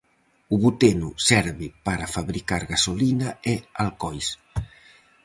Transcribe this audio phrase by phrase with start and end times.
[0.53, 3.53] O buteno serve para fabricar gasolina e
[3.83, 4.27] alcohois.